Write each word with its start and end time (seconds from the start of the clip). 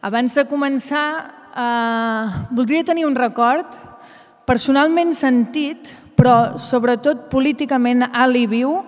Abans 0.00 0.34
de 0.34 0.44
començar, 0.46 1.06
eh, 1.58 2.44
voldria 2.54 2.84
tenir 2.84 3.04
un 3.06 3.16
record 3.16 3.66
personalment 4.46 5.10
sentit, 5.12 5.90
però 6.14 6.56
sobretot 6.58 7.26
políticament 7.30 8.06
alt 8.12 8.36
i 8.36 8.46
viu, 8.46 8.84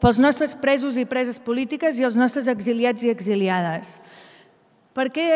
pels 0.00 0.18
nostres 0.20 0.54
presos 0.54 0.96
i 0.96 1.04
preses 1.04 1.38
polítiques 1.38 1.98
i 2.00 2.04
els 2.04 2.16
nostres 2.16 2.48
exiliats 2.48 3.04
i 3.04 3.12
exiliades. 3.12 4.00
Perquè 4.94 5.28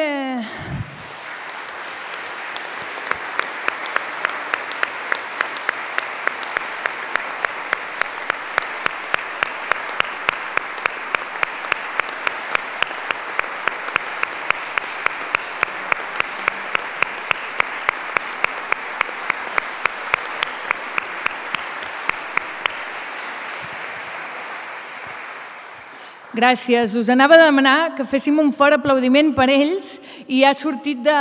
Gràcies. 26.38 26.92
Us 26.94 27.08
anava 27.10 27.34
a 27.34 27.48
demanar 27.48 27.96
que 27.98 28.04
féssim 28.06 28.36
un 28.38 28.52
fort 28.54 28.76
aplaudiment 28.76 29.32
per 29.34 29.48
ells 29.50 29.96
i 30.30 30.44
ha 30.46 30.52
sortit 30.54 31.00
de, 31.02 31.16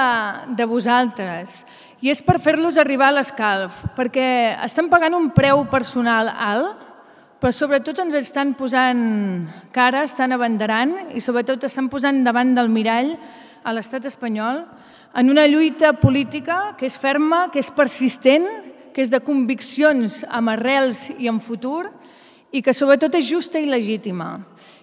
de 0.54 0.66
vosaltres. 0.70 1.64
I 2.06 2.12
és 2.14 2.22
per 2.22 2.36
fer-los 2.38 2.78
arribar 2.78 3.08
a 3.10 3.16
l'escalf, 3.16 3.80
perquè 3.98 4.28
estan 4.68 4.92
pagant 4.92 5.16
un 5.18 5.32
preu 5.34 5.64
personal 5.72 6.30
alt, 6.30 6.84
però 7.42 7.50
sobretot 7.50 8.04
ens 8.04 8.20
estan 8.20 8.54
posant 8.60 9.02
cara, 9.74 10.04
estan 10.06 10.38
abanderant 10.38 10.94
i 11.18 11.22
sobretot 11.24 11.66
estan 11.66 11.90
posant 11.90 12.22
davant 12.26 12.54
del 12.54 12.70
mirall 12.70 13.16
a 13.66 13.74
l'estat 13.74 14.06
espanyol 14.06 14.68
en 15.18 15.34
una 15.34 15.48
lluita 15.50 15.96
política 15.98 16.76
que 16.78 16.86
és 16.86 16.98
ferma, 16.98 17.48
que 17.50 17.62
és 17.64 17.74
persistent, 17.74 18.46
que 18.94 19.02
és 19.02 19.10
de 19.10 19.22
conviccions 19.26 20.22
amb 20.30 20.54
arrels 20.54 21.08
i 21.18 21.30
en 21.30 21.42
futur 21.42 21.88
i 22.52 22.62
que 22.64 22.74
sobretot 22.74 23.16
és 23.20 23.28
justa 23.28 23.60
i 23.60 23.68
legítima. 23.70 24.38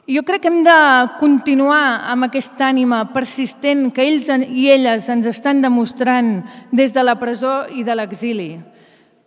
Jo 0.05 0.21
crec 0.21 0.43
que 0.45 0.51
hem 0.53 0.61
de 0.67 0.77
continuar 1.17 2.05
amb 2.13 2.27
aquesta 2.27 2.69
ànima 2.69 3.07
persistent 3.15 3.89
que 3.95 4.05
ells 4.05 4.29
i 4.53 4.69
elles 4.69 5.09
ens 5.09 5.29
estan 5.31 5.63
demostrant 5.65 6.43
des 6.73 6.93
de 6.93 7.05
la 7.05 7.17
presó 7.17 7.63
i 7.73 7.85
de 7.85 7.97
l'exili. 7.97 8.51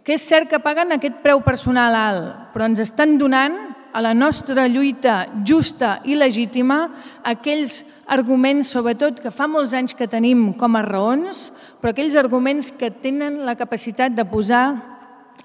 Que 0.05 0.13
és 0.15 0.23
cert 0.23 0.47
que 0.52 0.61
paguen 0.61 0.93
aquest 0.93 1.17
preu 1.23 1.41
personal 1.41 1.97
alt, 1.97 2.53
però 2.53 2.69
ens 2.69 2.80
estan 2.85 3.17
donant 3.17 3.58
a 3.97 4.02
la 4.05 4.13
nostra 4.13 4.67
lluita 4.69 5.25
justa 5.43 5.97
i 6.05 6.13
legítima 6.13 6.91
aquells 7.25 8.03
arguments, 8.13 8.69
sobretot, 8.69 9.17
que 9.17 9.33
fa 9.33 9.49
molts 9.49 9.73
anys 9.73 9.97
que 9.97 10.05
tenim 10.05 10.52
com 10.53 10.77
a 10.77 10.85
raons, 10.85 11.47
però 11.81 11.89
aquells 11.89 12.15
arguments 12.21 12.69
que 12.77 12.91
tenen 12.93 13.41
la 13.49 13.58
capacitat 13.58 14.13
de 14.13 14.30
posar 14.30 14.65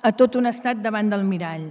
a 0.03 0.13
tot 0.13 0.37
un 0.37 0.53
estat 0.53 0.85
davant 0.85 1.09
del 1.09 1.25
mirall. 1.25 1.71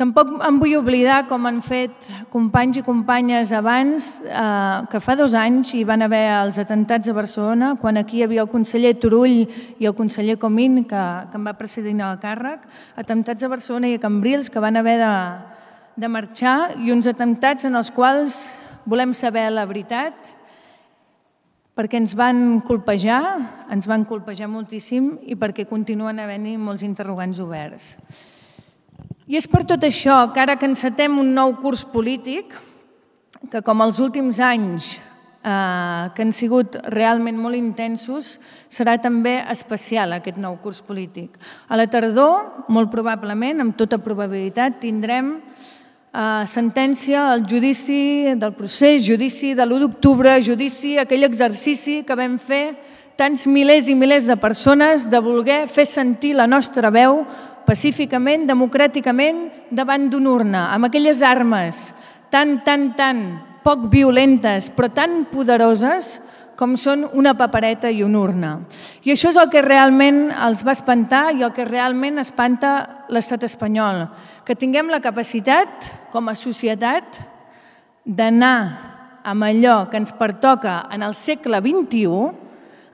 Tampoc 0.00 0.30
em 0.40 0.56
vull 0.56 0.72
oblidar, 0.78 1.26
com 1.28 1.44
han 1.44 1.58
fet 1.60 2.06
companys 2.32 2.78
i 2.80 2.82
companyes 2.86 3.50
abans, 3.52 4.22
eh, 4.24 4.86
que 4.88 5.00
fa 5.04 5.14
dos 5.20 5.34
anys 5.36 5.74
hi 5.76 5.82
van 5.84 6.00
haver 6.02 6.22
els 6.38 6.58
atentats 6.58 7.12
a 7.12 7.14
Barcelona, 7.14 7.74
quan 7.76 8.00
aquí 8.00 8.18
hi 8.18 8.24
havia 8.24 8.40
el 8.46 8.48
conseller 8.48 8.94
Turull 8.96 9.44
i 9.44 9.84
el 9.84 9.94
conseller 9.94 10.38
Comín, 10.40 10.86
que, 10.88 11.04
que 11.28 11.36
em 11.36 11.44
va 11.44 11.58
precedir 11.60 11.92
al 12.00 12.16
càrrec, 12.24 12.64
atentats 12.96 13.44
a 13.44 13.52
Barcelona 13.52 13.92
i 13.92 14.00
a 14.00 14.02
Cambrils, 14.02 14.48
que 14.48 14.64
van 14.64 14.80
haver 14.80 14.96
de, 15.04 15.14
de 16.00 16.08
marxar, 16.08 16.72
i 16.80 16.90
uns 16.90 17.06
atentats 17.06 17.68
en 17.68 17.76
els 17.76 17.92
quals 17.92 18.40
volem 18.88 19.12
saber 19.12 19.50
la 19.52 19.68
veritat, 19.68 20.32
perquè 21.76 22.00
ens 22.00 22.16
van 22.16 22.62
colpejar, 22.64 23.22
ens 23.68 23.86
van 23.88 24.08
colpejar 24.08 24.48
moltíssim 24.48 25.18
i 25.28 25.36
perquè 25.36 25.68
continuen 25.68 26.18
havent-hi 26.18 26.56
molts 26.56 26.82
interrogants 26.82 27.44
oberts. 27.44 27.98
I 29.32 29.38
és 29.40 29.46
per 29.48 29.62
tot 29.64 29.80
això 29.86 30.26
que 30.28 30.42
ara 30.42 30.58
que 30.60 30.68
encetem 30.68 31.14
un 31.16 31.30
nou 31.32 31.54
curs 31.56 31.86
polític, 31.88 32.52
que 33.48 33.62
com 33.64 33.80
els 33.80 33.96
últims 34.04 34.42
anys 34.44 34.90
eh, 35.40 36.10
que 36.12 36.20
han 36.20 36.34
sigut 36.36 36.76
realment 36.92 37.38
molt 37.40 37.56
intensos, 37.56 38.34
serà 38.68 38.98
també 39.00 39.38
especial 39.54 40.12
aquest 40.12 40.36
nou 40.36 40.58
curs 40.60 40.82
polític. 40.84 41.38
A 41.72 41.80
la 41.80 41.88
tardor, 41.88 42.66
molt 42.68 42.92
probablement, 42.92 43.64
amb 43.64 43.78
tota 43.80 43.96
probabilitat, 44.04 44.76
tindrem 44.82 45.38
eh, 45.40 46.44
sentència 46.44 47.30
al 47.30 47.46
judici 47.48 48.34
del 48.36 48.52
procés, 48.52 49.00
judici 49.06 49.54
de 49.56 49.64
l'1 49.64 49.86
d'octubre, 49.86 50.36
judici, 50.44 50.98
aquell 51.00 51.24
exercici 51.24 52.02
que 52.04 52.18
vam 52.20 52.36
fer 52.36 52.66
tants 53.16 53.46
milers 53.48 53.88
i 53.88 53.96
milers 53.96 54.28
de 54.28 54.36
persones 54.36 55.08
de 55.08 55.20
voler 55.24 55.62
fer 55.72 55.84
sentir 55.88 56.34
la 56.36 56.48
nostra 56.48 56.92
veu 56.92 57.22
pacíficament, 57.66 58.46
democràticament, 58.48 59.46
davant 59.70 60.08
d'una 60.10 60.30
urna, 60.30 60.62
amb 60.74 60.88
aquelles 60.88 61.22
armes 61.22 61.90
tan, 62.32 62.60
tan, 62.64 62.92
tan 62.98 63.24
poc 63.62 63.86
violentes, 63.92 64.70
però 64.74 64.90
tan 64.90 65.24
poderoses 65.30 66.20
com 66.58 66.76
són 66.76 67.06
una 67.18 67.32
papereta 67.34 67.90
i 67.90 68.02
una 68.04 68.20
urna. 68.20 68.50
I 69.02 69.14
això 69.14 69.32
és 69.32 69.38
el 69.40 69.50
que 69.50 69.64
realment 69.64 70.28
els 70.30 70.62
va 70.66 70.74
espantar 70.76 71.32
i 71.34 71.42
el 71.42 71.52
que 71.56 71.66
realment 71.66 72.20
espanta 72.22 73.06
l'estat 73.12 73.46
espanyol, 73.48 74.04
que 74.46 74.58
tinguem 74.58 74.92
la 74.92 75.02
capacitat, 75.02 75.90
com 76.12 76.28
a 76.28 76.36
societat, 76.38 77.18
d'anar 78.04 78.56
amb 79.24 79.46
allò 79.46 79.88
que 79.90 79.98
ens 80.00 80.14
pertoca 80.18 80.82
en 80.92 81.02
el 81.06 81.14
segle 81.14 81.60
XXI, 81.62 82.41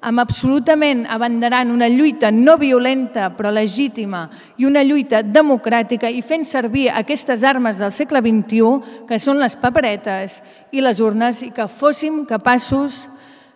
amb 0.00 0.22
absolutament 0.22 1.04
abanderant 1.10 1.72
una 1.74 1.88
lluita 1.90 2.30
no 2.30 2.56
violenta 2.56 3.30
però 3.34 3.50
legítima 3.50 4.28
i 4.56 4.66
una 4.68 4.84
lluita 4.86 5.22
democràtica 5.22 6.10
i 6.10 6.22
fent 6.22 6.46
servir 6.46 6.88
aquestes 6.90 7.42
armes 7.42 7.78
del 7.78 7.92
segle 7.92 8.22
XXI, 8.22 9.04
que 9.08 9.18
són 9.18 9.42
les 9.42 9.56
paperetes 9.58 10.40
i 10.70 10.82
les 10.84 11.00
urnes, 11.00 11.42
i 11.42 11.50
que 11.50 11.68
fóssim 11.68 12.24
capaços 12.28 13.06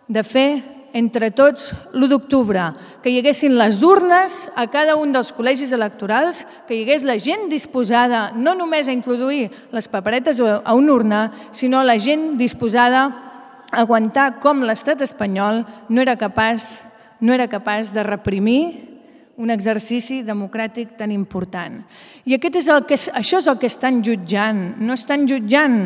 de 0.09 0.23
fer 0.27 0.63
entre 0.93 1.31
tots 1.33 1.71
l'1 1.95 2.09
d'octubre, 2.11 2.67
que 3.01 3.09
hi 3.09 3.19
haguessin 3.23 3.57
les 3.57 3.81
urnes 3.87 4.51
a 4.61 4.67
cada 4.69 4.99
un 5.01 5.13
dels 5.15 5.33
col·legis 5.33 5.73
electorals, 5.73 6.45
que 6.69 6.77
hi 6.77 6.83
hagués 6.85 7.07
la 7.09 7.17
gent 7.17 7.49
disposada 7.49 8.31
no 8.37 8.53
només 8.55 8.89
a 8.89 8.97
introduir 8.97 9.49
les 9.73 9.89
paperetes 9.89 10.41
a 10.43 10.75
una 10.77 10.93
urna, 10.93 11.23
sinó 11.51 11.81
la 11.83 11.97
gent 11.99 12.37
disposada 12.37 13.32
aguantar 13.73 14.39
com 14.45 14.63
l'estat 14.63 15.01
espanyol 15.03 15.65
no 15.89 16.01
era 16.05 16.19
capaç, 16.21 16.85
no 17.21 17.33
era 17.33 17.49
capaç 17.49 17.91
de 17.93 18.05
reprimir 18.05 18.93
un 19.41 19.51
exercici 19.51 20.21
democràtic 20.23 20.93
tan 20.99 21.11
important. 21.11 21.81
I 22.29 22.37
aquest 22.37 22.59
és 22.61 22.69
el 22.71 22.85
que, 22.87 22.95
això 22.95 23.41
és 23.41 23.49
el 23.49 23.59
que 23.59 23.71
estan 23.71 24.03
jutjant. 24.05 24.61
No 24.79 24.95
estan 24.95 25.25
jutjant 25.27 25.79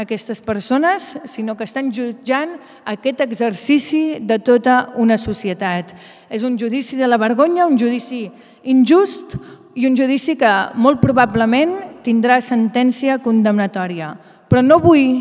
aquestes 0.00 0.40
persones, 0.42 1.04
sinó 1.30 1.54
que 1.54 1.66
estan 1.68 1.92
jutjant 1.94 2.56
aquest 2.90 3.20
exercici 3.20 4.18
de 4.24 4.40
tota 4.42 4.94
una 4.96 5.18
societat. 5.20 5.92
És 6.30 6.42
un 6.42 6.58
judici 6.58 6.96
de 6.96 7.06
la 7.06 7.20
vergonya, 7.20 7.68
un 7.68 7.78
judici 7.78 8.24
injust 8.64 9.36
i 9.76 9.86
un 9.86 9.94
judici 9.94 10.38
que 10.40 10.52
molt 10.80 11.02
probablement 11.02 12.00
tindrà 12.04 12.40
sentència 12.40 13.20
condemnatòria. 13.22 14.14
Però 14.48 14.62
no 14.64 14.80
vull, 14.82 15.20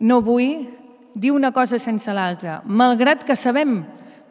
no 0.00 0.20
vull 0.24 0.75
dir 1.16 1.32
una 1.32 1.50
cosa 1.50 1.78
sense 1.80 2.12
l'altra, 2.12 2.60
malgrat 2.68 3.24
que 3.24 3.34
sabem 3.36 3.80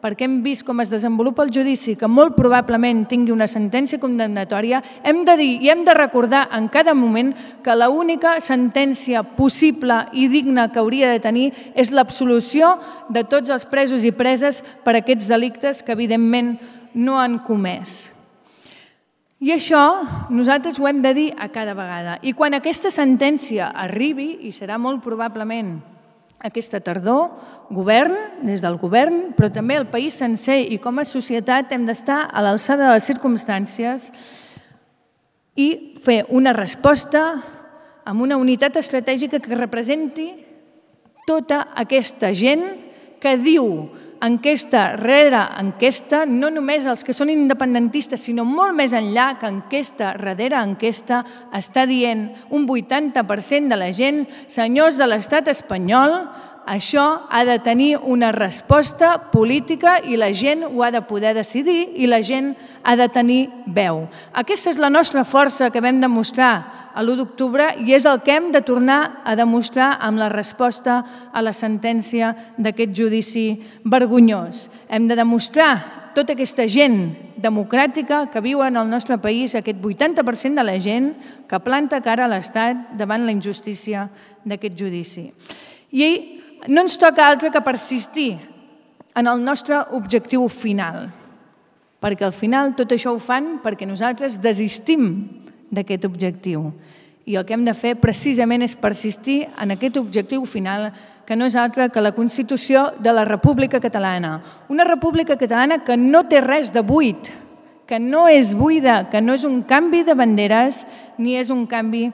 perquè 0.06 0.26
hem 0.26 0.36
vist 0.44 0.62
com 0.62 0.78
es 0.78 0.90
desenvolupa 0.92 1.42
el 1.42 1.50
judici, 1.50 1.96
que 1.98 2.06
molt 2.06 2.36
probablement 2.36 3.00
tingui 3.10 3.32
una 3.34 3.48
sentència 3.50 3.98
condemnatòria, 3.98 4.82
hem 5.02 5.24
de 5.26 5.34
dir 5.40 5.48
i 5.64 5.70
hem 5.72 5.82
de 5.86 5.94
recordar 5.96 6.44
en 6.54 6.68
cada 6.70 6.94
moment 6.94 7.32
que 7.64 7.74
la 7.74 7.88
única 7.90 8.36
sentència 8.44 9.24
possible 9.24 10.04
i 10.12 10.28
digna 10.30 10.68
que 10.70 10.78
hauria 10.78 11.10
de 11.10 11.22
tenir 11.24 11.48
és 11.74 11.90
l'absolució 11.90 12.76
de 13.10 13.24
tots 13.24 13.50
els 13.50 13.66
presos 13.66 14.04
i 14.06 14.14
preses 14.14 14.62
per 14.84 14.94
aquests 15.00 15.26
delictes 15.32 15.82
que 15.82 15.96
evidentment 15.96 16.54
no 16.94 17.18
han 17.18 17.40
comès. 17.42 18.14
I 19.42 19.56
això 19.56 19.82
nosaltres 20.30 20.78
ho 20.78 20.86
hem 20.86 21.02
de 21.02 21.12
dir 21.18 21.26
a 21.34 21.50
cada 21.50 21.74
vegada. 21.74 22.20
I 22.22 22.32
quan 22.32 22.54
aquesta 22.54 22.94
sentència 22.94 23.72
arribi, 23.74 24.36
i 24.46 24.54
serà 24.54 24.78
molt 24.78 25.02
probablement 25.04 25.95
aquesta 26.44 26.80
tardor, 26.84 27.30
govern, 27.70 28.16
des 28.46 28.62
del 28.62 28.76
govern, 28.78 29.32
però 29.36 29.50
també 29.52 29.76
el 29.78 29.88
país 29.90 30.14
sencer 30.14 30.60
i 30.72 30.78
com 30.82 30.98
a 30.98 31.06
societat 31.08 31.72
hem 31.72 31.86
d'estar 31.88 32.26
a 32.30 32.42
l'alçada 32.44 32.86
de 32.86 32.96
les 32.96 33.08
circumstàncies 33.08 34.10
i 35.56 35.68
fer 36.04 36.24
una 36.28 36.52
resposta 36.52 37.24
amb 38.06 38.22
una 38.22 38.36
unitat 38.38 38.76
estratègica 38.78 39.40
que 39.42 39.58
representi 39.58 40.28
tota 41.26 41.64
aquesta 41.74 42.30
gent 42.36 42.62
que 43.18 43.34
diu 43.40 43.88
enquesta 44.24 44.96
rere 44.96 45.42
enquesta, 45.60 46.24
no 46.26 46.48
només 46.50 46.86
els 46.88 47.04
que 47.04 47.14
són 47.16 47.30
independentistes, 47.32 48.22
sinó 48.28 48.44
molt 48.48 48.76
més 48.76 48.94
enllà 48.96 49.34
que 49.40 49.50
enquesta 49.50 50.14
rere 50.16 50.56
enquesta 50.56 51.22
està 51.54 51.86
dient 51.86 52.28
un 52.50 52.66
80% 52.66 53.72
de 53.72 53.78
la 53.78 53.92
gent, 53.92 54.24
senyors 54.48 54.98
de 55.00 55.08
l'estat 55.10 55.48
espanyol, 55.52 56.20
això 56.66 57.28
ha 57.30 57.44
de 57.46 57.60
tenir 57.62 57.96
una 58.02 58.32
resposta 58.34 59.30
política 59.30 60.00
i 60.02 60.18
la 60.18 60.32
gent 60.34 60.64
ho 60.66 60.82
ha 60.82 60.90
de 60.90 61.04
poder 61.06 61.32
decidir 61.36 61.92
i 61.94 62.08
la 62.10 62.18
gent 62.26 62.56
ha 62.82 62.96
de 62.98 63.06
tenir 63.08 63.48
veu. 63.66 64.08
Aquesta 64.34 64.72
és 64.74 64.80
la 64.82 64.90
nostra 64.90 65.22
força 65.24 65.70
que 65.70 65.80
vam 65.80 66.00
demostrar 66.02 66.90
a 66.96 67.04
l'1 67.04 67.20
d'octubre 67.20 67.68
i 67.86 67.94
és 67.94 68.06
el 68.08 68.18
que 68.24 68.34
hem 68.34 68.50
de 68.50 68.64
tornar 68.66 69.22
a 69.22 69.36
demostrar 69.38 69.94
amb 70.00 70.18
la 70.18 70.30
resposta 70.32 71.04
a 71.32 71.42
la 71.44 71.52
sentència 71.52 72.32
d'aquest 72.58 72.96
judici 72.96 73.46
vergonyós. 73.84 74.66
Hem 74.88 75.06
de 75.06 75.14
demostrar 75.14 76.10
tota 76.16 76.32
aquesta 76.32 76.64
gent 76.66 77.12
democràtica 77.36 78.24
que 78.32 78.40
viu 78.40 78.62
en 78.64 78.78
el 78.80 78.88
nostre 78.88 79.18
país, 79.20 79.54
aquest 79.54 79.78
80% 79.78 80.56
de 80.56 80.64
la 80.64 80.78
gent 80.80 81.12
que 81.46 81.60
planta 81.60 82.00
cara 82.00 82.24
a 82.24 82.32
l'Estat 82.32 82.96
davant 82.96 83.22
la 83.22 83.34
injustícia 83.36 84.08
d'aquest 84.42 84.74
judici. 84.80 85.28
I 85.92 86.35
no 86.68 86.82
ens 86.82 86.96
toca 86.98 87.26
altre 87.26 87.50
que 87.50 87.60
persistir 87.60 88.36
en 89.16 89.26
el 89.26 89.42
nostre 89.44 89.78
objectiu 89.96 90.48
final, 90.52 91.06
perquè 92.00 92.26
al 92.26 92.34
final 92.36 92.74
tot 92.76 92.92
això 92.92 93.14
ho 93.14 93.20
fan 93.22 93.58
perquè 93.64 93.88
nosaltres 93.88 94.40
desistim 94.42 95.08
d'aquest 95.70 96.04
objectiu. 96.04 96.70
I 97.26 97.34
el 97.34 97.46
que 97.46 97.56
hem 97.56 97.64
de 97.66 97.74
fer 97.74 97.96
precisament 97.98 98.62
és 98.62 98.76
persistir 98.78 99.46
en 99.58 99.74
aquest 99.74 99.96
objectiu 99.98 100.44
final 100.46 100.92
que 101.26 101.34
no 101.34 101.48
és 101.48 101.56
altre 101.58 101.88
que 101.90 102.02
la 102.04 102.14
Constitució 102.14 102.92
de 103.02 103.12
la 103.12 103.24
República 103.26 103.80
Catalana. 103.82 104.38
Una 104.68 104.84
República 104.86 105.34
Catalana 105.36 105.80
que 105.82 105.96
no 105.98 106.22
té 106.30 106.40
res 106.40 106.70
de 106.72 106.84
buit, 106.86 107.32
que 107.86 107.98
no 107.98 108.28
és 108.30 108.54
buida, 108.54 109.08
que 109.10 109.20
no 109.22 109.34
és 109.34 109.42
un 109.46 109.64
canvi 109.66 110.04
de 110.06 110.14
banderes 110.14 110.84
ni 111.18 111.34
és 111.38 111.50
un 111.50 111.66
canvi 111.66 112.12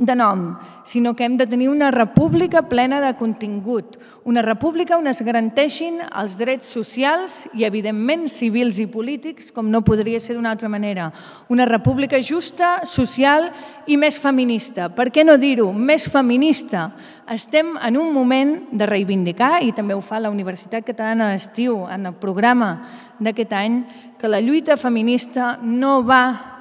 de 0.00 0.16
nom, 0.16 0.56
sinó 0.82 1.12
que 1.14 1.26
hem 1.28 1.36
de 1.36 1.46
tenir 1.46 1.68
una 1.68 1.90
república 1.92 2.62
plena 2.62 3.02
de 3.04 3.12
contingut, 3.20 3.98
una 4.24 4.40
república 4.42 4.96
on 4.96 5.08
es 5.08 5.20
garanteixin 5.24 5.98
els 6.08 6.38
drets 6.40 6.68
socials 6.72 7.42
i, 7.52 7.66
evidentment, 7.68 8.26
civils 8.32 8.80
i 8.80 8.86
polítics, 8.88 9.50
com 9.52 9.68
no 9.68 9.82
podria 9.84 10.20
ser 10.20 10.36
d'una 10.36 10.52
altra 10.52 10.68
manera. 10.72 11.10
Una 11.48 11.66
república 11.68 12.20
justa, 12.24 12.80
social 12.84 13.50
i 13.86 13.96
més 14.00 14.20
feminista. 14.20 14.88
Per 14.92 15.10
què 15.12 15.24
no 15.24 15.36
dir-ho? 15.40 15.70
Més 15.72 16.08
feminista. 16.12 16.90
Estem 17.30 17.76
en 17.76 17.96
un 17.96 18.12
moment 18.12 18.56
de 18.72 18.88
reivindicar, 18.88 19.62
i 19.64 19.72
també 19.72 19.96
ho 19.96 20.00
fa 20.04 20.20
la 20.20 20.32
Universitat 20.32 20.84
Catalana 20.84 21.30
d'Estiu 21.32 21.84
en 21.88 22.08
el 22.08 22.16
programa 22.20 22.72
d'aquest 23.20 23.52
any, 23.52 23.82
que 24.20 24.28
la 24.28 24.40
lluita 24.40 24.76
feminista 24.76 25.58
no 25.62 26.00
va 26.04 26.59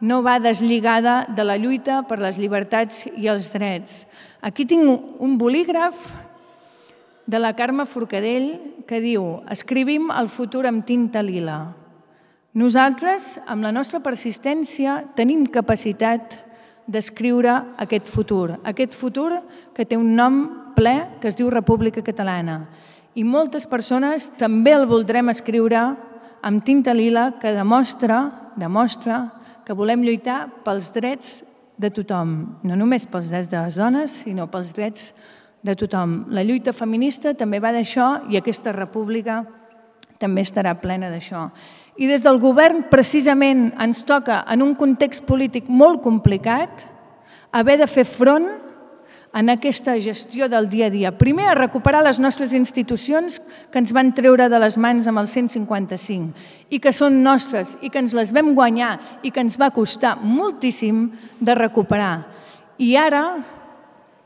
no 0.00 0.22
va 0.22 0.38
deslligada 0.40 1.26
de 1.28 1.44
la 1.44 1.58
lluita 1.60 2.02
per 2.08 2.18
les 2.20 2.38
llibertats 2.40 3.06
i 3.16 3.28
els 3.28 3.50
drets. 3.52 4.06
Aquí 4.40 4.64
tinc 4.64 5.20
un 5.20 5.36
bolígraf 5.38 6.08
de 7.26 7.38
la 7.38 7.52
Carme 7.54 7.84
Forcadell 7.86 8.82
que 8.88 9.00
diu 9.04 9.42
«Escrivim 9.52 10.08
el 10.10 10.28
futur 10.32 10.64
amb 10.66 10.86
tinta 10.86 11.22
lila». 11.22 11.76
Nosaltres, 12.50 13.36
amb 13.46 13.62
la 13.62 13.70
nostra 13.70 14.00
persistència, 14.02 15.04
tenim 15.14 15.44
capacitat 15.46 16.40
d'escriure 16.90 17.52
aquest 17.78 18.08
futur, 18.10 18.56
aquest 18.66 18.96
futur 18.98 19.36
que 19.76 19.86
té 19.86 19.94
un 19.94 20.16
nom 20.18 20.40
ple 20.74 20.96
que 21.20 21.30
es 21.30 21.38
diu 21.38 21.52
República 21.52 22.02
Catalana. 22.02 22.64
I 23.14 23.22
moltes 23.22 23.68
persones 23.70 24.26
també 24.40 24.74
el 24.74 24.88
voldrem 24.90 25.30
escriure 25.30 25.84
amb 26.42 26.64
tinta 26.66 26.94
lila 26.96 27.36
que 27.38 27.54
demostra, 27.54 28.24
demostra 28.58 29.39
que 29.70 29.74
volem 29.78 30.00
lluitar 30.02 30.48
pels 30.66 30.88
drets 30.90 31.44
de 31.78 31.92
tothom, 31.94 32.30
no 32.66 32.74
només 32.74 33.04
pels 33.06 33.28
drets 33.30 33.46
de 33.52 33.60
les 33.62 33.76
dones, 33.78 34.16
sinó 34.24 34.48
pels 34.50 34.72
drets 34.74 35.04
de 35.62 35.76
tothom. 35.78 36.24
La 36.34 36.42
lluita 36.42 36.72
feminista 36.74 37.36
també 37.38 37.60
va 37.62 37.70
d'això 37.70 38.24
i 38.34 38.40
aquesta 38.40 38.72
república 38.74 39.44
també 40.18 40.42
estarà 40.42 40.72
plena 40.82 41.06
d'això. 41.12 41.44
I 42.02 42.08
des 42.10 42.26
del 42.26 42.40
govern, 42.42 42.88
precisament, 42.90 43.68
ens 43.78 44.02
toca, 44.08 44.40
en 44.50 44.66
un 44.66 44.74
context 44.74 45.22
polític 45.28 45.70
molt 45.70 46.02
complicat, 46.02 46.88
haver 47.54 47.78
de 47.78 47.86
fer 47.86 48.08
front 48.10 48.50
en 49.32 49.50
aquesta 49.50 49.94
gestió 50.00 50.48
del 50.48 50.68
dia 50.70 50.86
a 50.86 50.90
dia. 50.90 51.12
Primer, 51.18 51.46
a 51.48 51.54
recuperar 51.54 52.02
les 52.02 52.18
nostres 52.18 52.54
institucions 52.54 53.38
que 53.70 53.78
ens 53.78 53.94
van 53.94 54.12
treure 54.14 54.48
de 54.50 54.58
les 54.58 54.76
mans 54.78 55.06
amb 55.06 55.22
el 55.22 55.28
155 55.30 56.70
i 56.70 56.80
que 56.82 56.92
són 56.92 57.22
nostres 57.22 57.76
i 57.80 57.90
que 57.90 58.02
ens 58.02 58.14
les 58.16 58.34
vam 58.34 58.54
guanyar 58.58 58.96
i 59.22 59.30
que 59.30 59.42
ens 59.42 59.58
va 59.60 59.70
costar 59.74 60.16
moltíssim 60.22 61.08
de 61.40 61.54
recuperar. 61.54 62.26
I 62.78 62.96
ara 62.96 63.24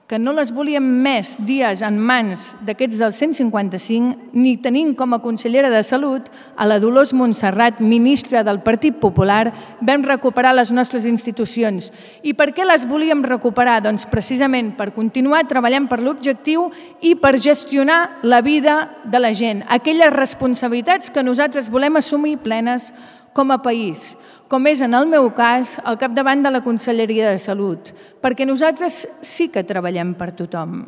que 0.06 0.18
no 0.20 0.34
les 0.36 0.50
volíem 0.52 0.84
més 0.84 1.38
dies 1.48 1.80
en 1.86 1.96
mans 1.96 2.50
d'aquests 2.66 2.98
del 3.00 3.12
155, 3.16 4.34
ni 4.36 4.58
tenint 4.60 4.92
com 4.98 5.16
a 5.16 5.20
consellera 5.24 5.70
de 5.72 5.80
Salut 5.86 6.28
a 6.60 6.66
la 6.68 6.76
Dolors 6.82 7.14
Montserrat, 7.16 7.80
ministra 7.80 8.42
del 8.44 8.60
Partit 8.60 8.98
Popular, 9.00 9.48
vam 9.80 10.04
recuperar 10.04 10.52
les 10.52 10.74
nostres 10.76 11.08
institucions. 11.08 11.88
I 12.22 12.36
per 12.36 12.50
què 12.52 12.68
les 12.68 12.84
volíem 12.84 13.24
recuperar? 13.24 13.80
Doncs 13.86 14.04
precisament 14.12 14.74
per 14.76 14.92
continuar 14.92 15.46
treballant 15.48 15.88
per 15.88 16.02
l'objectiu 16.04 16.68
i 17.00 17.14
per 17.16 17.38
gestionar 17.40 18.20
la 18.22 18.42
vida 18.44 18.90
de 19.08 19.24
la 19.24 19.32
gent, 19.32 19.64
aquelles 19.72 20.12
responsabilitats 20.12 21.08
que 21.08 21.24
nosaltres 21.24 21.72
volem 21.72 21.96
assumir 21.96 22.36
plenes 22.44 22.92
com 23.34 23.52
a 23.52 23.60
país 23.62 24.14
com 24.54 24.68
és 24.70 24.84
en 24.86 24.92
el 24.94 25.08
meu 25.10 25.32
cas 25.34 25.78
al 25.82 25.96
capdavant 25.98 26.44
de 26.44 26.50
la 26.52 26.60
Conselleria 26.62 27.32
de 27.32 27.40
Salut, 27.42 27.90
perquè 28.22 28.46
nosaltres 28.46 29.00
sí 29.26 29.48
que 29.50 29.64
treballem 29.66 30.12
per 30.14 30.30
tothom. 30.36 30.84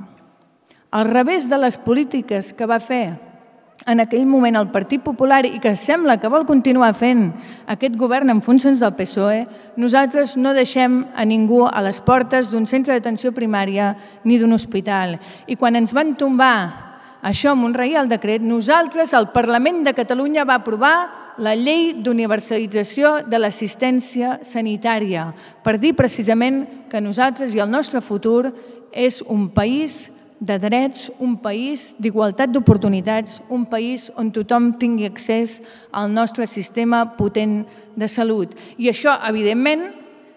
Al 0.94 1.08
revés 1.08 1.48
de 1.50 1.58
les 1.58 1.74
polítiques 1.74 2.52
que 2.54 2.68
va 2.68 2.78
fer 2.78 3.16
en 3.86 4.02
aquell 4.02 4.22
moment 4.26 4.54
el 4.58 4.70
Partit 4.70 5.02
Popular 5.02 5.44
i 5.46 5.58
que 5.62 5.74
sembla 5.74 6.18
que 6.22 6.30
vol 6.30 6.46
continuar 6.46 6.92
fent 6.94 7.32
aquest 7.66 7.98
govern 7.98 8.30
en 8.30 8.42
funcions 8.42 8.78
del 8.78 8.94
PSOE, 8.94 9.44
nosaltres 9.82 10.36
no 10.36 10.54
deixem 10.54 11.04
a 11.14 11.26
ningú 11.26 11.64
a 11.66 11.82
les 11.82 11.98
portes 11.98 12.50
d'un 12.50 12.70
centre 12.70 12.94
d'atenció 12.94 13.34
primària 13.34 13.96
ni 14.22 14.38
d'un 14.38 14.54
hospital. 14.54 15.18
I 15.46 15.58
quan 15.58 15.74
ens 15.74 15.94
van 15.94 16.14
tombar 16.14 16.85
això 17.22 17.52
amb 17.52 17.64
un 17.64 17.74
reial 17.74 18.08
decret, 18.08 18.42
nosaltres, 18.42 19.14
el 19.16 19.30
Parlament 19.34 19.82
de 19.86 19.94
Catalunya, 19.96 20.44
va 20.44 20.60
aprovar 20.60 20.96
la 21.38 21.54
llei 21.56 21.92
d'universalització 22.00 23.22
de 23.28 23.40
l'assistència 23.40 24.38
sanitària 24.44 25.28
per 25.64 25.76
dir 25.80 25.96
precisament 25.96 26.62
que 26.90 27.00
nosaltres 27.00 27.54
i 27.54 27.60
el 27.60 27.70
nostre 27.70 28.00
futur 28.00 28.52
és 28.92 29.20
un 29.28 29.50
país 29.52 30.12
de 30.40 30.58
drets, 30.60 31.10
un 31.18 31.38
país 31.40 31.94
d'igualtat 31.98 32.52
d'oportunitats, 32.52 33.40
un 33.48 33.64
país 33.68 34.10
on 34.16 34.30
tothom 34.32 34.74
tingui 34.80 35.08
accés 35.08 35.62
al 35.92 36.12
nostre 36.12 36.46
sistema 36.46 37.16
potent 37.16 37.64
de 37.96 38.08
salut. 38.08 38.52
I 38.76 38.90
això, 38.92 39.16
evidentment, 39.28 39.88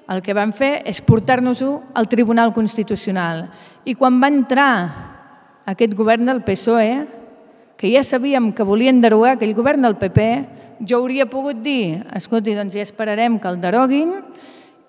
el 0.09 0.23
que 0.25 0.33
van 0.33 0.53
fer 0.55 0.79
és 0.89 1.03
portar-nos-ho 1.05 1.93
al 1.93 2.07
Tribunal 2.09 2.53
Constitucional. 2.55 3.45
I 3.85 3.93
quan 3.95 4.17
va 4.21 4.31
entrar 4.31 4.71
aquest 5.69 5.93
govern 5.93 6.25
del 6.25 6.41
PSOE, 6.45 7.05
que 7.79 7.91
ja 7.93 8.03
sabíem 8.03 8.51
que 8.51 8.65
volien 8.67 8.99
derogar 8.99 9.37
aquell 9.37 9.55
govern 9.55 9.85
del 9.85 9.95
PP, 10.01 10.25
jo 10.83 10.99
hauria 10.99 11.29
pogut 11.29 11.61
dir, 11.63 12.01
escolti, 12.15 12.55
doncs 12.57 12.75
ja 12.75 12.83
esperarem 12.83 13.37
que 13.39 13.47
el 13.47 13.59
deroguin 13.61 14.15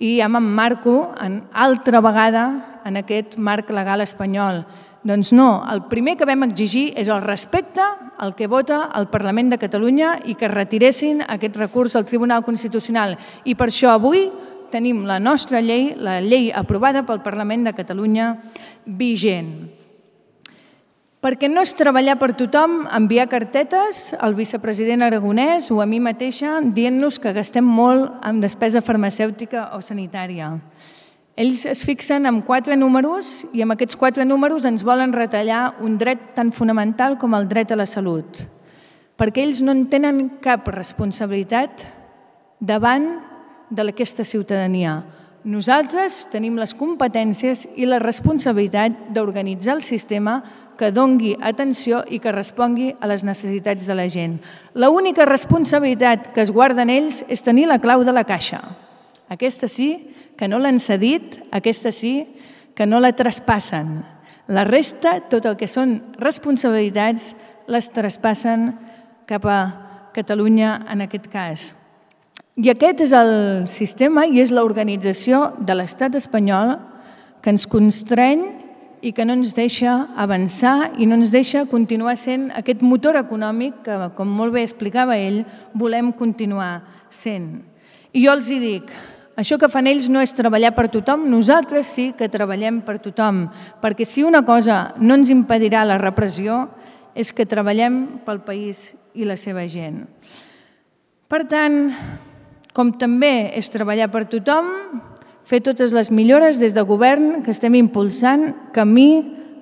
i 0.01 0.17
ja 0.19 0.31
m'emmarco 0.33 1.13
en 1.21 1.43
altra 1.53 2.01
vegada 2.03 2.81
en 2.89 2.97
aquest 2.99 3.37
marc 3.37 3.71
legal 3.71 4.01
espanyol. 4.03 4.65
Doncs 5.05 5.31
no, 5.33 5.63
el 5.71 5.85
primer 5.89 6.17
que 6.19 6.29
vam 6.29 6.45
exigir 6.45 6.91
és 7.01 7.09
el 7.09 7.23
respecte 7.25 7.85
al 8.21 8.35
que 8.37 8.49
vota 8.51 8.83
el 8.97 9.09
Parlament 9.09 9.53
de 9.53 9.59
Catalunya 9.61 10.19
i 10.29 10.35
que 10.37 10.51
retiressin 10.51 11.23
aquest 11.25 11.57
recurs 11.57 11.97
al 11.97 12.09
Tribunal 12.09 12.45
Constitucional. 12.45 13.17
I 13.45 13.55
per 13.57 13.71
això 13.71 13.95
avui 13.95 14.27
tenim 14.71 15.05
la 15.09 15.19
nostra 15.19 15.63
llei, 15.65 15.95
la 15.97 16.21
llei 16.21 16.51
aprovada 16.53 17.07
pel 17.07 17.23
Parlament 17.25 17.65
de 17.69 17.77
Catalunya, 17.77 18.35
vigent. 18.85 19.80
Perquè 21.21 21.51
no 21.53 21.61
és 21.61 21.75
treballar 21.77 22.15
per 22.17 22.31
tothom 22.33 22.87
enviar 22.97 23.27
cartetes 23.29 24.15
al 24.17 24.33
vicepresident 24.39 25.05
aragonès 25.05 25.67
o 25.69 25.83
a 25.85 25.87
mi 25.87 25.99
mateixa 26.01 26.55
dient-nos 26.65 27.19
que 27.21 27.35
gastem 27.37 27.67
molt 27.67 28.15
en 28.25 28.41
despesa 28.41 28.81
farmacèutica 28.81 29.67
o 29.77 29.83
sanitària. 29.85 30.55
Ells 31.37 31.67
es 31.69 31.85
fixen 31.85 32.25
en 32.25 32.41
quatre 32.41 32.73
números 32.77 33.45
i 33.53 33.61
amb 33.61 33.77
aquests 33.77 34.01
quatre 34.01 34.25
números 34.25 34.65
ens 34.65 34.81
volen 34.81 35.13
retallar 35.13 35.77
un 35.85 35.99
dret 36.01 36.33
tan 36.39 36.55
fonamental 36.57 37.19
com 37.21 37.37
el 37.37 37.47
dret 37.53 37.73
a 37.73 37.77
la 37.77 37.87
salut. 37.87 38.41
Perquè 39.21 39.45
ells 39.45 39.61
no 39.61 39.77
en 39.77 39.85
tenen 39.93 40.39
cap 40.41 40.73
responsabilitat 40.73 41.85
davant 42.65 43.11
d'aquesta 43.69 44.25
ciutadania. 44.25 45.03
Nosaltres 45.45 46.27
tenim 46.29 46.59
les 46.61 46.75
competències 46.77 47.67
i 47.81 47.87
la 47.89 48.01
responsabilitat 48.01 49.07
d'organitzar 49.17 49.79
el 49.79 49.85
sistema 49.85 50.43
que 50.81 50.89
dongui 50.97 51.35
atenció 51.45 52.01
i 52.09 52.23
que 52.25 52.33
respongui 52.33 52.95
a 52.97 53.09
les 53.11 53.21
necessitats 53.29 53.85
de 53.85 53.97
la 53.99 54.07
gent. 54.09 54.39
La 54.73 54.89
única 54.89 55.27
responsabilitat 55.29 56.31
que 56.33 56.41
es 56.41 56.53
guarden 56.57 56.89
ells 56.89 57.21
és 57.29 57.45
tenir 57.45 57.67
la 57.69 57.79
clau 57.83 58.01
de 58.07 58.15
la 58.17 58.25
caixa. 58.25 58.63
Aquesta 59.29 59.69
sí 59.69 59.91
que 60.41 60.49
no 60.49 60.59
l'han 60.59 60.81
cedit, 60.81 61.37
aquesta 61.53 61.93
sí 61.93 62.25
que 62.75 62.87
no 62.89 62.97
la 63.05 63.13
traspassen. 63.13 64.01
La 64.49 64.65
resta, 64.65 65.19
tot 65.29 65.45
el 65.45 65.59
que 65.61 65.69
són 65.69 65.99
responsabilitats, 66.17 67.35
les 67.69 67.91
traspassen 67.93 68.73
cap 69.29 69.45
a 69.45 69.61
Catalunya 70.17 70.87
en 70.91 71.05
aquest 71.05 71.29
cas. 71.31 71.69
I 72.57 72.73
aquest 72.73 73.05
és 73.05 73.13
el 73.15 73.31
sistema 73.71 74.25
i 74.27 74.41
és 74.43 74.51
l'organització 74.51 75.53
de 75.61 75.77
l'estat 75.77 76.17
espanyol 76.19 76.79
que 77.45 77.53
ens 77.53 77.69
constreny 77.71 78.43
i 79.03 79.13
que 79.17 79.25
no 79.25 79.35
ens 79.39 79.55
deixa 79.57 79.95
avançar 80.17 80.93
i 81.01 81.07
no 81.09 81.17
ens 81.17 81.31
deixa 81.33 81.65
continuar 81.71 82.17
sent 82.21 82.51
aquest 82.57 82.83
motor 82.85 83.17
econòmic 83.21 83.81
que, 83.87 83.97
com 84.17 84.29
molt 84.29 84.55
bé 84.55 84.65
explicava 84.67 85.17
ell, 85.17 85.43
volem 85.75 86.13
continuar 86.13 86.83
sent. 87.11 87.63
I 88.13 88.25
jo 88.27 88.35
els 88.35 88.51
hi 88.51 88.59
dic, 88.61 88.93
això 89.41 89.57
que 89.57 89.71
fan 89.73 89.89
ells 89.89 90.11
no 90.13 90.21
és 90.21 90.35
treballar 90.37 90.75
per 90.77 90.89
tothom, 90.93 91.25
nosaltres 91.31 91.89
sí 91.95 92.11
que 92.17 92.29
treballem 92.29 92.83
per 92.85 92.99
tothom, 93.01 93.47
perquè 93.81 94.05
si 94.05 94.25
una 94.27 94.43
cosa 94.45 94.91
no 95.01 95.17
ens 95.17 95.33
impedirà 95.33 95.87
la 95.89 96.01
repressió 96.01 96.67
és 97.15 97.33
que 97.33 97.49
treballem 97.49 98.21
pel 98.27 98.43
país 98.45 98.91
i 99.15 99.25
la 99.25 99.39
seva 99.41 99.65
gent. 99.71 100.05
Per 101.31 101.45
tant, 101.49 101.89
com 102.75 102.93
també 102.99 103.51
és 103.57 103.71
treballar 103.73 104.11
per 104.13 104.27
tothom, 104.31 104.69
fer 105.51 105.59
totes 105.67 105.91
les 105.91 106.13
millores 106.15 106.61
des 106.63 106.77
de 106.77 106.83
govern 106.87 107.41
que 107.43 107.51
estem 107.51 107.75
impulsant 107.75 108.53
camí 108.71 109.11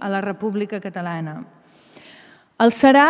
a 0.01 0.11
la 0.13 0.21
República 0.21 0.83
Catalana. 0.85 1.41
El 2.61 2.75
serà 2.77 3.09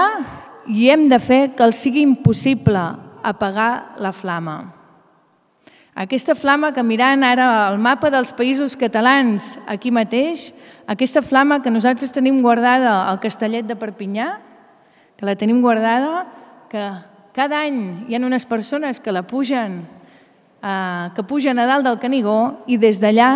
i 0.70 0.86
hem 0.92 1.08
de 1.10 1.18
fer 1.18 1.56
que 1.56 1.66
el 1.66 1.74
sigui 1.74 2.04
impossible 2.06 2.78
apagar 3.26 3.98
la 3.98 4.12
flama. 4.14 4.58
Aquesta 5.98 6.36
flama 6.38 6.70
que 6.70 6.84
mirant 6.86 7.24
ara 7.26 7.48
el 7.66 7.80
mapa 7.82 8.12
dels 8.14 8.30
països 8.30 8.76
catalans 8.78 9.56
aquí 9.66 9.90
mateix, 9.90 10.52
aquesta 10.86 11.24
flama 11.26 11.58
que 11.64 11.74
nosaltres 11.74 12.14
tenim 12.14 12.38
guardada 12.44 13.08
al 13.10 13.18
Castellet 13.18 13.66
de 13.66 13.74
Perpinyà, 13.74 14.36
que 15.18 15.26
la 15.26 15.34
tenim 15.34 15.58
guardada, 15.64 16.28
que 16.70 16.84
cada 17.34 17.64
any 17.66 18.06
hi 18.06 18.14
ha 18.14 18.22
unes 18.22 18.46
persones 18.46 19.02
que 19.02 19.10
la 19.10 19.26
pugen 19.26 19.80
eh, 20.62 21.10
que 21.14 21.22
pugen 21.22 21.58
a 21.58 21.66
dalt 21.66 21.86
del 21.86 22.00
Canigó 22.02 22.64
i 22.66 22.78
des 22.78 23.00
d'allà 23.00 23.30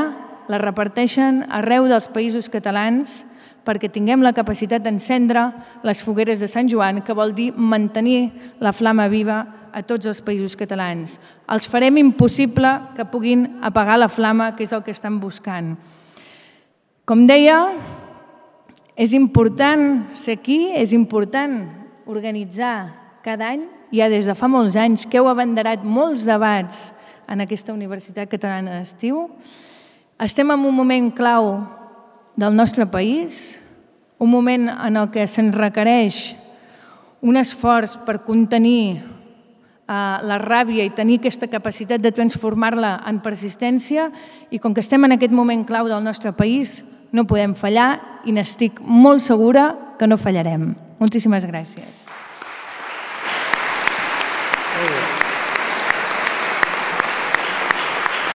la 0.50 0.58
reparteixen 0.58 1.44
arreu 1.50 1.86
dels 1.90 2.08
països 2.10 2.50
catalans 2.50 3.22
perquè 3.62 3.88
tinguem 3.92 4.22
la 4.24 4.34
capacitat 4.34 4.82
d'encendre 4.82 5.50
les 5.86 6.02
fogueres 6.02 6.40
de 6.42 6.48
Sant 6.50 6.68
Joan, 6.70 7.00
que 7.02 7.14
vol 7.14 7.34
dir 7.34 7.52
mantenir 7.54 8.32
la 8.60 8.72
flama 8.74 9.06
viva 9.08 9.44
a 9.72 9.82
tots 9.86 10.08
els 10.10 10.20
països 10.20 10.56
catalans. 10.58 11.18
Els 11.48 11.68
farem 11.70 12.00
impossible 12.02 12.72
que 12.96 13.06
puguin 13.08 13.46
apagar 13.62 14.00
la 14.00 14.10
flama, 14.10 14.52
que 14.56 14.66
és 14.66 14.72
el 14.74 14.82
que 14.82 14.90
estan 14.90 15.20
buscant. 15.22 15.76
Com 17.06 17.24
deia, 17.26 17.72
és 18.98 19.14
important 19.14 20.10
ser 20.12 20.36
aquí, 20.40 20.72
és 20.74 20.92
important 20.92 21.62
organitzar 22.06 22.90
cada 23.22 23.54
any, 23.54 23.64
ja 23.94 24.10
des 24.10 24.26
de 24.26 24.34
fa 24.34 24.50
molts 24.50 24.76
anys, 24.76 25.06
que 25.06 25.20
heu 25.20 25.30
abanderat 25.30 25.86
molts 25.86 26.26
debats 26.26 26.90
en 27.28 27.42
aquesta 27.44 27.74
Universitat 27.74 28.30
Catalana 28.30 28.78
d'Estiu. 28.78 29.28
Estem 30.22 30.50
en 30.50 30.66
un 30.66 30.74
moment 30.74 31.10
clau 31.14 31.54
del 32.36 32.56
nostre 32.56 32.86
país, 32.86 33.60
un 34.18 34.30
moment 34.30 34.68
en 34.70 34.96
el 34.96 35.10
que 35.10 35.26
se'n 35.26 35.52
requereix 35.52 36.36
un 37.22 37.38
esforç 37.38 37.98
per 38.06 38.22
contenir 38.26 38.98
eh, 38.98 40.16
la 40.26 40.38
ràbia 40.42 40.84
i 40.86 40.94
tenir 40.94 41.20
aquesta 41.20 41.48
capacitat 41.50 42.02
de 42.02 42.12
transformar-la 42.14 43.00
en 43.08 43.20
persistència 43.22 44.08
i 44.50 44.58
com 44.58 44.74
que 44.74 44.82
estem 44.82 45.04
en 45.06 45.16
aquest 45.16 45.34
moment 45.34 45.64
clau 45.66 45.90
del 45.90 46.02
nostre 46.04 46.32
país, 46.32 46.82
no 47.12 47.26
podem 47.28 47.54
fallar 47.54 48.22
i 48.24 48.32
n'estic 48.32 48.80
molt 48.82 49.22
segura 49.22 49.72
que 49.98 50.08
no 50.08 50.18
fallarem. 50.18 50.72
Moltíssimes 51.02 51.46
gràcies. 51.46 52.02